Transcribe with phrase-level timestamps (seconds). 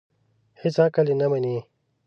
[0.61, 1.57] هېڅ عقل یې نه مني.